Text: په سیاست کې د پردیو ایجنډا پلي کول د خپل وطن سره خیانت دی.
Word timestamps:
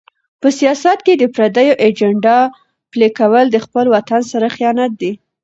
په 0.41 0.47
سیاست 0.59 0.97
کې 1.05 1.13
د 1.17 1.23
پردیو 1.35 1.79
ایجنډا 1.83 2.37
پلي 2.91 3.09
کول 3.19 3.45
د 3.51 3.57
خپل 3.65 3.85
وطن 3.95 4.21
سره 4.31 4.47
خیانت 4.55 4.91
دی. 5.01 5.11